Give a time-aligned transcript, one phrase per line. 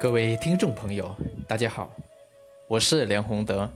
[0.00, 1.12] 各位听众朋友，
[1.48, 1.90] 大家好，
[2.68, 3.68] 我是梁宏德，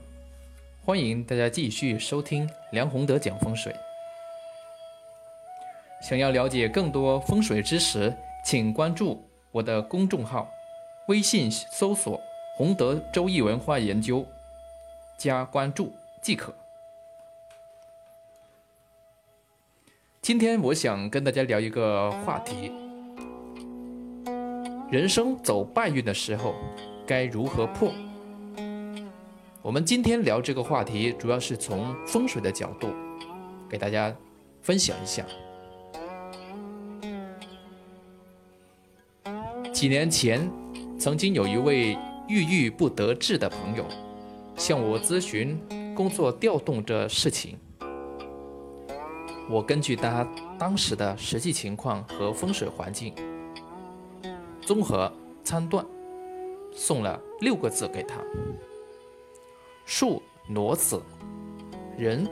[0.85, 3.75] 欢迎大家继续收听梁宏德讲风水。
[6.01, 8.15] 想要了解更多风水知识，
[8.45, 10.49] 请关注我的公众号，
[11.09, 12.17] 微信搜索
[12.55, 14.25] “宏德周易文化研究”，
[15.19, 16.55] 加关注即可。
[20.21, 22.82] 今天我想跟大家聊一个话题。
[24.93, 26.53] 人生走败运的时候，
[27.03, 27.91] 该如何破？
[29.63, 32.89] 我们今天聊这个话题，主要是从风水的角度
[33.67, 34.15] 给大家
[34.61, 35.25] 分享一下。
[39.73, 40.47] 几年前，
[40.99, 43.83] 曾经有一位郁郁不得志的朋友
[44.55, 45.59] 向我咨询
[45.95, 47.57] 工作调动的事情。
[49.49, 50.23] 我根据他
[50.59, 53.11] 当时的实际情况和风水环境。
[54.73, 55.11] 综合
[55.43, 55.85] 参断，
[56.71, 58.19] 送了六个字给他：
[59.85, 60.99] 树挪死，
[61.95, 62.27] 人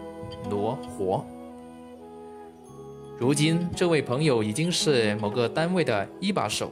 [0.50, 1.24] 挪活。
[3.20, 6.72] 如今，这位朋友已经是某个单位的一把手，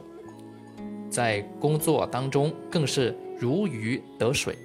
[1.08, 4.58] 在工作当中更是如鱼得水。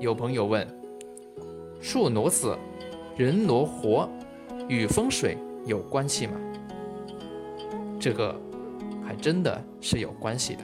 [0.00, 0.66] 有朋友问：
[1.80, 2.58] 树挪死，
[3.16, 4.10] 人挪活，
[4.68, 6.32] 与风水有关系吗？
[8.06, 8.40] 这个
[9.04, 10.62] 还真的是有关系的。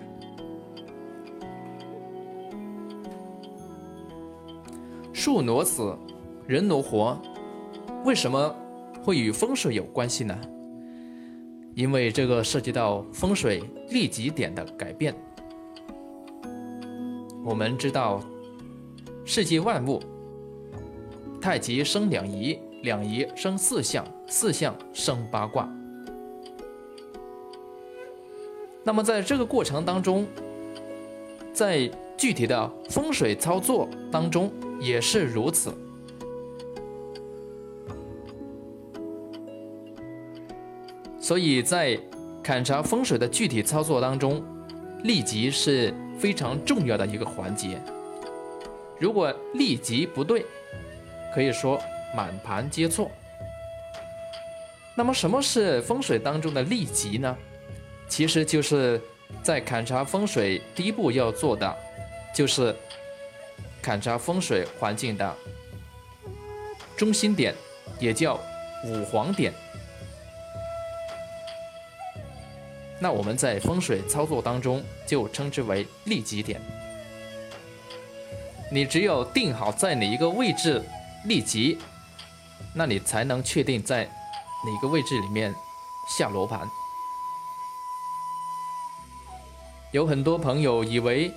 [5.12, 5.92] 树挪死，
[6.46, 7.20] 人挪活，
[8.04, 8.54] 为什么
[9.02, 10.38] 会与风水有关系呢？
[11.74, 15.12] 因为这个涉及到风水利己点的改变。
[17.44, 18.20] 我们知道，
[19.24, 20.00] 世界万物，
[21.40, 25.68] 太极生两仪，两仪生四象，四象生八卦。
[28.84, 30.26] 那么在这个过程当中，
[31.52, 35.72] 在具体的风水操作当中也是如此。
[41.20, 41.96] 所以在
[42.42, 44.42] 勘察风水的具体操作当中，
[45.04, 47.80] 利吉是非常重要的一个环节。
[48.98, 50.44] 如果利吉不对，
[51.32, 51.80] 可以说
[52.16, 53.10] 满盘皆错。
[54.96, 57.36] 那么什么是风水当中的利吉呢？
[58.12, 59.00] 其实就是
[59.42, 61.74] 在勘察风水第一步要做的，
[62.34, 62.76] 就是
[63.82, 65.34] 勘察风水环境的
[66.94, 67.54] 中心点，
[67.98, 68.38] 也叫
[68.84, 69.50] 五黄点。
[73.00, 76.60] 那我们在风水操作当中就称之为利己点。
[78.70, 80.84] 你只有定好在哪一个位置
[81.24, 81.78] 利己，
[82.74, 85.54] 那你才能确定在哪个位置里面
[86.18, 86.60] 下罗盘。
[89.92, 91.30] 有很多朋友以为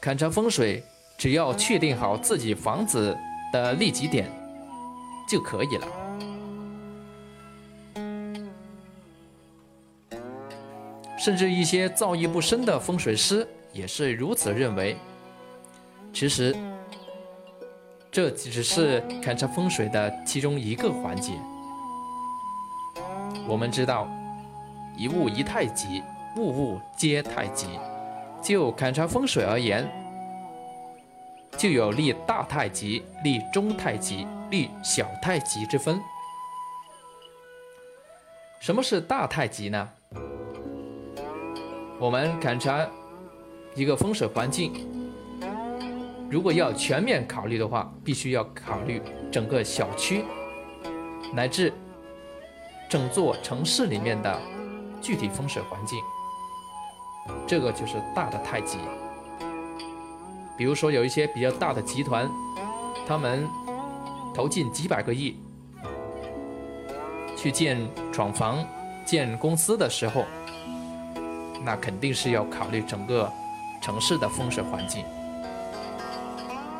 [0.00, 0.84] 勘察风水
[1.16, 3.16] 只要确定好自己房子
[3.50, 4.30] 的利己点
[5.26, 5.88] 就可以了，
[11.18, 14.96] 甚至一些造诣不深的风水师也是如此认为。
[16.12, 16.54] 其实，
[18.10, 21.32] 这只是勘察风水的其中一个环节。
[23.46, 24.06] 我们知道，
[24.96, 26.02] 一物一太极。
[26.38, 27.66] 物物皆太极。
[28.40, 29.90] 就勘察风水而言，
[31.56, 36.00] 就有立大太极、立中太极、立小太极之分。
[38.60, 39.88] 什么是大太极呢？
[41.98, 42.88] 我们勘察
[43.74, 44.72] 一个风水环境，
[46.30, 50.24] 如果要全面考虑的话，必须要考虑整个小区
[51.34, 51.72] 乃至
[52.88, 54.40] 整座城市里面的
[55.02, 55.98] 具体风水环境。
[57.46, 58.78] 这个就是大的太极。
[60.56, 62.28] 比如说，有一些比较大的集团，
[63.06, 63.48] 他们
[64.34, 65.40] 投进几百个亿
[67.36, 67.78] 去建
[68.12, 68.66] 厂房、
[69.06, 70.24] 建公司的时候，
[71.64, 73.30] 那肯定是要考虑整个
[73.80, 75.04] 城市的风水环境。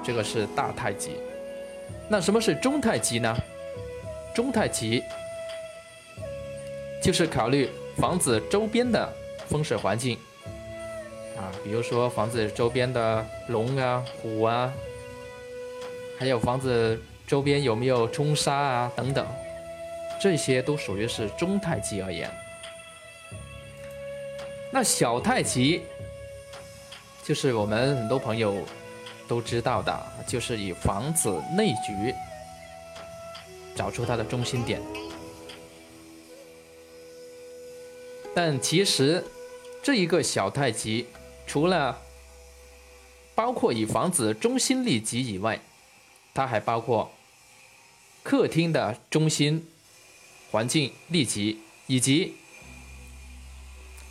[0.02, 1.12] 这个是大太极。
[2.10, 3.36] 那什么是中太极呢？
[4.34, 5.02] 中太极
[7.02, 9.12] 就是考虑房子周边的
[9.46, 10.18] 风水环境。
[11.64, 14.72] 比如说房子周边的龙啊、虎啊，
[16.18, 19.26] 还有房子周边有没有冲杀啊等等，
[20.20, 22.30] 这些都属于是中太极而言。
[24.72, 25.82] 那小太极，
[27.24, 28.56] 就是我们很多朋友
[29.26, 32.14] 都知道的，就是以房子内局
[33.74, 34.80] 找出它的中心点。
[38.34, 39.24] 但其实。
[39.80, 41.06] 这一个小太极，
[41.48, 41.98] 除了
[43.34, 45.58] 包括以房子中心立极以外，
[46.34, 47.10] 它还包括
[48.22, 49.66] 客厅的中心
[50.50, 52.36] 环境立极，以及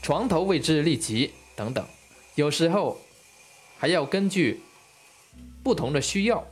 [0.01, 1.85] 床头位置立即等等。
[2.33, 2.99] 有时候
[3.77, 4.61] 还要根据
[5.63, 6.43] 不同的需要，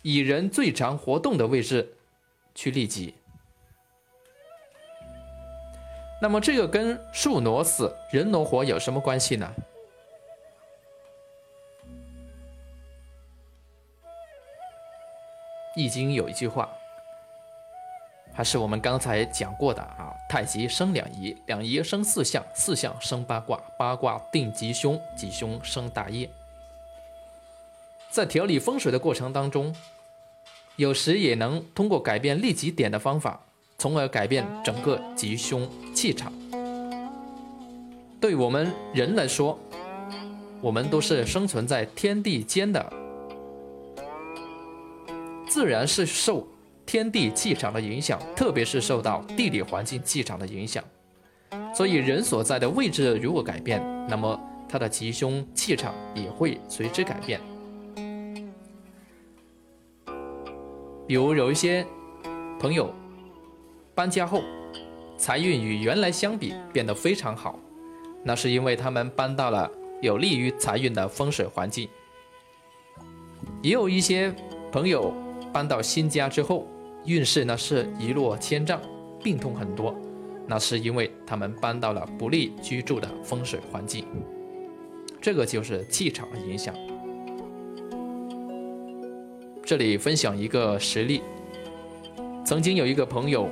[0.00, 1.94] 以人最常活动的位置
[2.54, 3.12] 去立即。
[6.22, 9.52] 那么这个跟树挪死，人挪活有什么关系呢？
[15.78, 16.68] 易经有一句话，
[18.32, 26.28] 还是我们刚才讲过的啊：太极生两仪，两仪生四象，四象生八卦，八卦定吉凶，吉凶生大业。
[28.10, 29.72] 在调理风水的过程当中，
[30.74, 33.40] 有时也能通过改变立极点的方法。
[33.80, 36.32] 从而改变整个吉凶气场。
[38.20, 39.56] 对我们人来说，
[40.60, 42.92] 我们都是生存在天地间的，
[45.48, 46.46] 自然是受
[46.86, 50.84] 天地气场的影响，特别是受到地理环境气场的影响。
[51.74, 57.40] 所以，人所在的位置如果改变，那么他的吉凶气场也会随之改变。
[61.06, 61.86] 比如有一些
[62.60, 62.94] 朋友。
[63.94, 64.40] 搬家后，
[65.16, 67.58] 财运与原来相比变得非常好，
[68.22, 69.68] 那是因为他们搬到了
[70.00, 71.88] 有利于财运的风水环境。
[73.60, 74.32] 也有一些
[74.70, 75.12] 朋友
[75.52, 76.66] 搬到新家之后，
[77.04, 78.80] 运势呢是一落千丈，
[79.22, 79.94] 病痛很多，
[80.46, 84.06] 那是因为他们搬到了不利居住的风水环境。
[85.20, 86.74] 这个就是气场的影响。
[89.64, 91.20] 这里分享一个实例，
[92.44, 93.48] 曾经有一个朋友。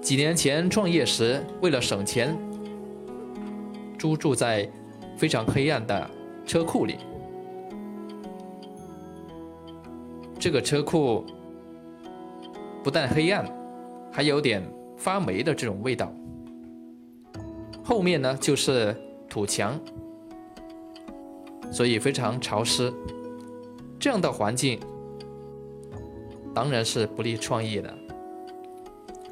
[0.00, 2.34] 几年前创业时，为了省钱，
[3.98, 4.66] 租住在
[5.16, 6.10] 非常黑暗的
[6.46, 6.96] 车库里。
[10.40, 11.22] 这个车库
[12.82, 13.44] 不但黑暗，
[14.10, 14.62] 还有点
[14.96, 16.10] 发霉的这种味道。
[17.84, 18.96] 后面呢就是
[19.28, 19.78] 土墙，
[21.70, 22.90] 所以非常潮湿。
[23.98, 24.80] 这样的环境
[26.54, 27.94] 当然是不利创业的。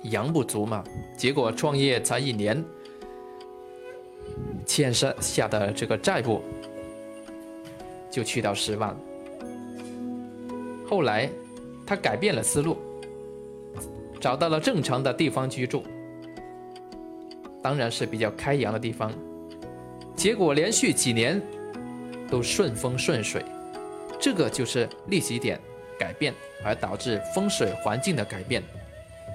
[0.02, 0.84] 阳不足嘛，
[1.16, 2.62] 结果创业才一年，
[4.66, 6.42] 欠下下的这个债务
[8.10, 8.94] 就去到十万。
[10.88, 11.30] 后来
[11.86, 12.78] 他改变了思路，
[14.18, 15.84] 找到了正常的地方居住，
[17.62, 19.12] 当然是比较开阳的地方。
[20.16, 21.40] 结果连续几年
[22.30, 23.44] 都顺风顺水，
[24.18, 25.60] 这个就是利息点
[25.98, 26.32] 改变
[26.64, 28.62] 而导致风水环境的改变。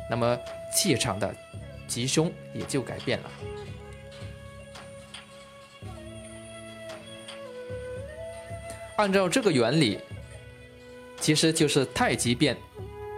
[0.10, 0.38] 那么
[0.76, 1.34] 气场的
[1.88, 3.32] 吉凶也就改变了。
[8.98, 10.00] 按照这个原理，
[11.24, 12.58] 其实就是太极变。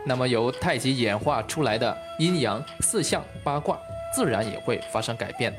[0.05, 3.75] 那么由太极演化出来的阴阳四象八卦，
[4.13, 5.51] 自然也会发生改变。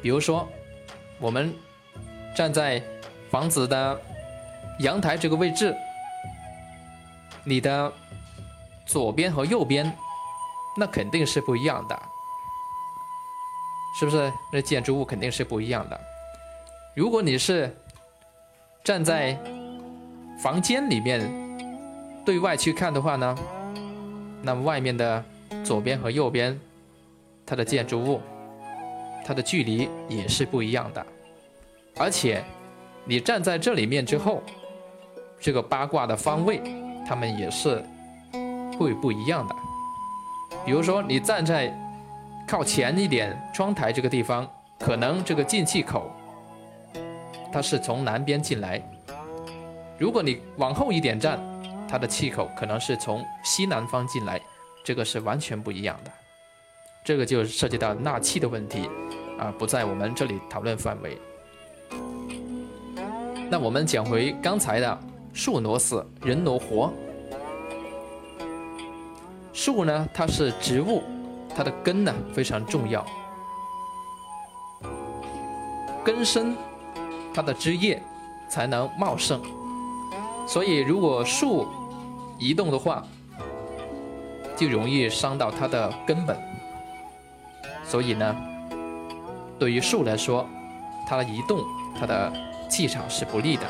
[0.00, 0.48] 比如说，
[1.18, 1.52] 我们
[2.36, 2.80] 站在
[3.28, 4.00] 房子的
[4.78, 5.74] 阳台这个位置，
[7.42, 7.92] 你的。
[8.84, 9.90] 左边和右边，
[10.76, 12.02] 那肯定是不一样的，
[13.98, 14.30] 是不是？
[14.52, 15.98] 那建筑物肯定是不一样的。
[16.94, 17.74] 如果你是
[18.82, 19.38] 站在
[20.38, 21.20] 房间里面
[22.24, 23.36] 对外去看的话呢，
[24.42, 25.24] 那外面的
[25.64, 26.58] 左边和右边，
[27.46, 28.20] 它的建筑物，
[29.24, 31.06] 它的距离也是不一样的。
[31.96, 32.42] 而且
[33.04, 34.42] 你站在这里面之后，
[35.40, 36.60] 这个八卦的方位，
[37.06, 37.84] 它们也是。
[38.78, 39.54] 会不一样的，
[40.64, 41.72] 比如说你站在
[42.48, 44.48] 靠前一点窗台这个地方，
[44.78, 46.10] 可能这个进气口
[47.52, 48.80] 它是从南边进来；
[49.98, 51.38] 如果你往后一点站，
[51.88, 54.40] 它的气口可能是从西南方进来，
[54.84, 56.10] 这个是完全不一样的。
[57.04, 58.88] 这个就涉及到纳气的问题
[59.38, 61.18] 啊，不在我们这里讨论范围。
[63.50, 64.98] 那我们讲回刚才的
[65.32, 66.92] 树挪死，人挪活。
[69.52, 71.02] 树呢，它是植物，
[71.54, 73.06] 它的根呢非常重要，
[76.02, 76.56] 根深，
[77.34, 78.02] 它的枝叶
[78.48, 79.42] 才能茂盛。
[80.46, 81.66] 所以，如果树
[82.38, 83.06] 移动的话，
[84.56, 86.36] 就容易伤到它的根本。
[87.84, 88.36] 所以呢，
[89.58, 90.46] 对于树来说，
[91.08, 91.60] 它的移动，
[91.98, 92.32] 它的
[92.68, 93.62] 气场是不利的。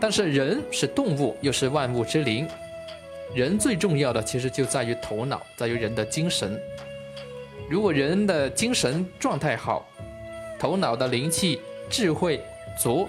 [0.00, 2.48] 但是人是动物，又是万物之灵。
[3.34, 6.60] 人最重要的其实就在于头脑，在于人的精神。
[7.68, 9.86] 如果人的精神状态好，
[10.58, 12.42] 头脑的灵气、智慧
[12.76, 13.08] 足，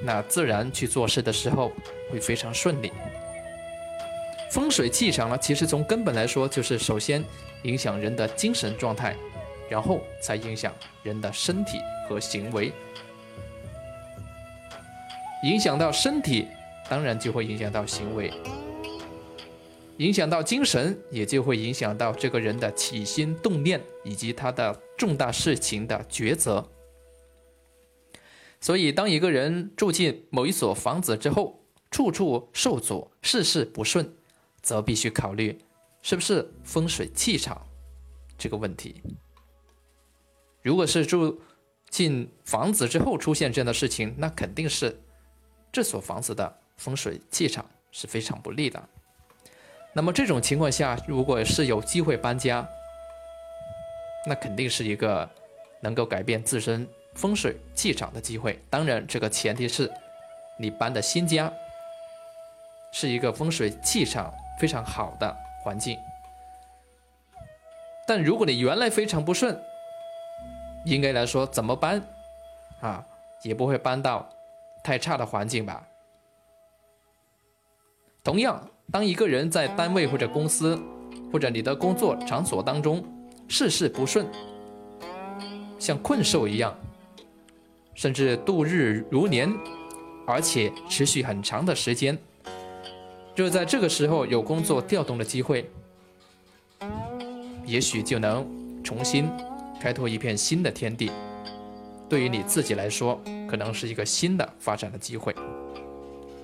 [0.00, 1.72] 那自然去做事的时候
[2.10, 2.92] 会非常顺利。
[4.50, 7.22] 风水气场呢，其实从根本来说，就是首先
[7.62, 9.14] 影响人的精神状态，
[9.68, 10.72] 然后才影响
[11.02, 12.72] 人的身体和行为。
[15.42, 16.46] 影响到身体，
[16.88, 18.30] 当然就会影响到行为；
[19.98, 26.66] 影响到精神，也就会影响到这个人的起心动念以及他的重大事情的抉择。
[28.60, 34.12] 所以，当一个人住进某一所房子之后，处处受阻，事事不顺。
[34.62, 35.56] 则必须考虑
[36.02, 37.64] 是不是风水气场
[38.36, 39.00] 这个问题。
[40.60, 41.40] 如果是住
[41.88, 45.00] 进房子之后出现这样的事情，那肯定是
[45.70, 48.88] 这所房子的风水气场是非常不利的。
[49.92, 52.68] 那么这种情况下，如果是有机会搬家，
[54.26, 55.30] 那肯定是一个
[55.80, 58.62] 能够改变自身风水气场的机会。
[58.70, 59.90] 当然，这个前提是
[60.58, 61.52] 你搬的新家
[62.92, 64.32] 是一个风水气场。
[64.58, 65.98] 非常好的环境，
[68.08, 69.54] 但如果你原来非常不顺，
[70.86, 72.02] 应该来说怎么搬
[72.80, 73.04] 啊，
[73.42, 74.26] 也不会搬到
[74.82, 75.86] 太差的环境吧。
[78.24, 80.82] 同样，当一个人在单位或者公司
[81.30, 83.04] 或者你的工作场所当中
[83.46, 84.26] 事事不顺，
[85.78, 86.74] 像困兽一样，
[87.96, 89.52] 甚至度日如年，
[90.26, 92.16] 而且持续很长的时间。
[93.34, 95.68] 就在这个时候有工作调动的机会，
[97.64, 98.46] 也许就能
[98.84, 99.28] 重新
[99.80, 101.10] 开拓一片新的天地。
[102.08, 105.34] 对于你自己来说，可能是一个新的发展的机会。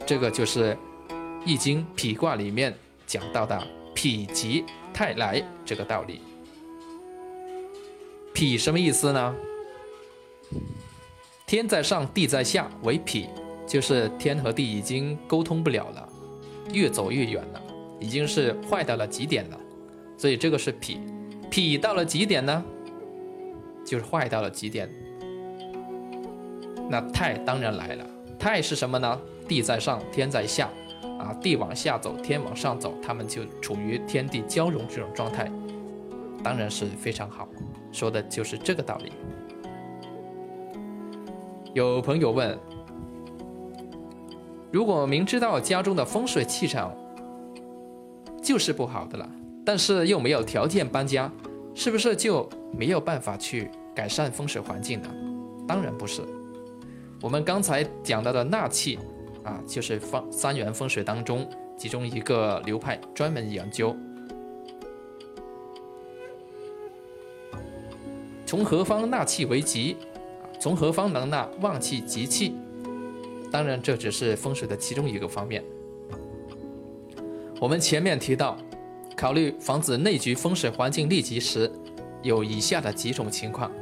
[0.04, 0.76] 这个就是
[1.46, 2.74] 《易经》否卦里面
[3.06, 3.56] 讲到的
[3.94, 6.20] “否极泰来”这个道理。
[8.34, 9.34] 否什么意思呢？
[11.52, 13.28] 天在上，地在下，为否，
[13.66, 16.08] 就是天和地已经沟通不了了。
[16.72, 17.62] 越走越远了，
[18.00, 19.60] 已经是坏到了极点了，
[20.16, 20.98] 所以这个是脾，
[21.50, 22.64] 脾到了极点呢，
[23.84, 24.88] 就是坏到了极点。
[26.88, 28.06] 那泰当然来了，
[28.38, 29.20] 泰是什么呢？
[29.46, 30.70] 地在上，天在下，
[31.18, 35.52] 啊，地往下走，天往上走，他们就处于天地交融这种状态，
[36.42, 37.46] 当然是非常好，
[37.92, 39.12] 说的就是这个道理。
[41.74, 42.58] 有朋友问。
[44.70, 46.94] 如果明知道家中的风水气场
[48.42, 49.28] 就是不好的了，
[49.64, 51.30] 但是又没有条件搬家，
[51.74, 55.08] 是不是就没有办法去改善风水环境呢？
[55.66, 56.22] 当然不是。
[57.22, 58.98] 我们刚才讲到的纳气
[59.44, 61.48] 啊，就是方三元风水当中
[61.78, 63.96] 其中一个流派，专门研究
[68.44, 69.96] 从何方纳气为吉，
[70.62, 72.54] 从何方能纳旺气吉气。
[73.50, 75.60] 当然，这只是风水的其中一个方面。
[77.58, 78.56] 我们前面提到，
[79.16, 81.68] 考虑房子内局风水环境利吉时，
[82.22, 83.72] 有以下的几种情况：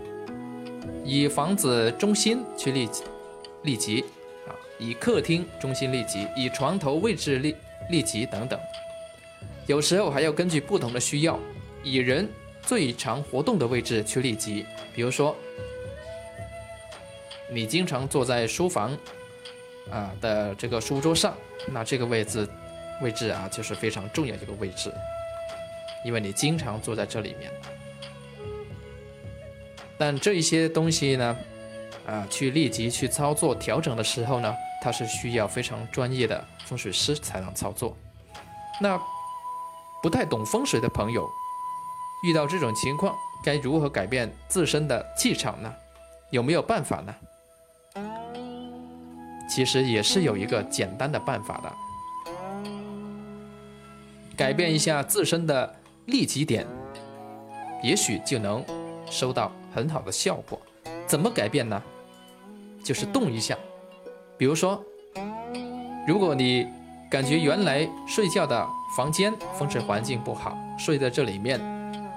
[1.05, 2.89] 以房子中心去利
[3.63, 4.03] 利吉
[4.49, 7.55] 啊，以客厅中心利吉，以床头位置利
[7.91, 8.59] 利吉等等。
[9.67, 11.39] 有时候还要根据不同的需要，
[11.85, 12.27] 以人
[12.63, 14.65] 最常活动的位置去利吉。
[14.95, 15.37] 比如说，
[17.53, 18.97] 你经常坐在书房。
[19.91, 21.35] 啊的这个书桌上，
[21.73, 22.49] 那这个位置
[23.03, 24.93] 位置啊，就是非常重要一个位置，
[26.05, 27.51] 因为你经常坐在这里面。
[29.99, 31.37] 但这一些东西呢，
[32.07, 37.97] 啊，去立即去操作调整的时候呢，它是需要非常专业的风水师才能操作。
[38.81, 39.01] 那
[40.01, 41.29] 不太懂风水的朋友，
[42.23, 45.75] 遇到这种情况，该如何改变自身的气场呢？
[46.31, 47.13] 有没有办法呢？
[49.51, 51.73] 其实也是有一个简单的办法的，
[54.37, 55.75] 改变一下自身的
[56.07, 56.65] 利己点，
[57.83, 58.65] 也许就能
[59.11, 60.57] 收到很好的效果。
[61.05, 61.83] 怎么改变呢？
[62.85, 63.59] 就是动一下。
[64.39, 64.81] 比如说，
[66.07, 66.69] 如果你
[67.11, 68.65] 感觉原来睡觉的
[68.97, 71.61] 房间风水环境不好，睡在这里面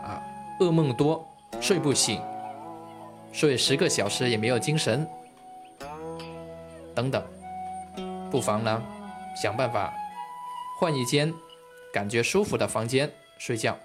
[0.03, 0.21] 啊，
[0.59, 1.27] 噩梦多，
[1.59, 2.21] 睡不醒，
[3.31, 5.05] 睡十个小时也没有精神。
[6.95, 7.23] 等等，
[8.29, 8.81] 不妨呢，
[9.41, 9.93] 想办法
[10.79, 11.33] 换一间
[11.93, 13.77] 感觉舒服的房间睡觉。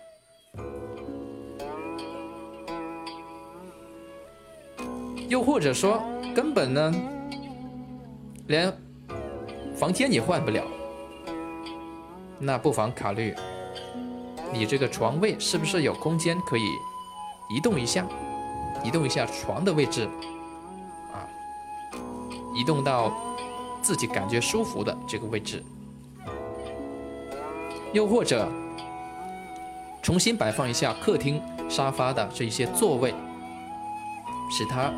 [5.28, 6.02] 又或者说，
[6.34, 6.94] 根本呢，
[8.46, 8.72] 连
[9.76, 10.64] 房间也换不了，
[12.38, 13.34] 那不妨考虑
[14.52, 16.62] 你这个床位是不是有空间可以
[17.54, 18.06] 移动一下，
[18.82, 20.08] 移动一下床的位置，
[22.58, 23.16] 移动到
[23.80, 25.62] 自己感觉舒服的这个位置，
[27.92, 28.48] 又或者
[30.02, 33.14] 重新摆放一下客厅沙发的这一些座位，
[34.50, 34.92] 使它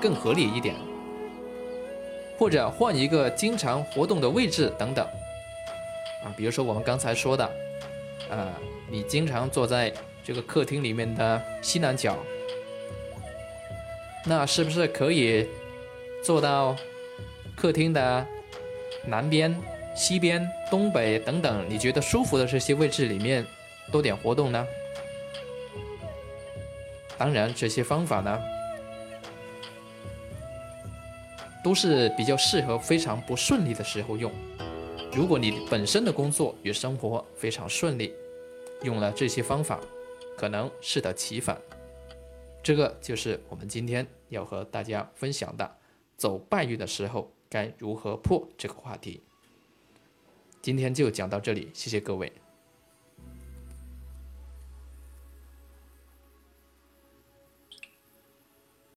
[0.00, 0.74] 更合理一点，
[2.38, 5.04] 或者换一个经常活动的位置等等，
[6.24, 7.48] 啊，比如说我们刚才说的。
[8.30, 8.50] 呃，
[8.88, 9.92] 你经常坐在
[10.24, 12.16] 这个客厅里面的西南角，
[14.24, 15.46] 那是不是可以
[16.22, 16.76] 坐到
[17.56, 18.26] 客厅的
[19.06, 19.54] 南边、
[19.96, 23.44] 西边、东北等等你觉得舒服的这些位置里面
[23.90, 24.66] 多点活动呢？
[27.18, 28.40] 当然，这些方法呢，
[31.62, 34.32] 都是比较适合非常不顺利的时候用。
[35.12, 38.12] 如果你本身的工作与生活非常顺利，
[38.82, 39.78] 用了这些方法，
[40.36, 41.60] 可能适得其反。
[42.62, 45.76] 这个就是我们今天要和大家分享的，
[46.22, 49.20] 走败运的时候该如何破这个话题。
[50.60, 52.32] 今天就讲到这里，谢谢各位。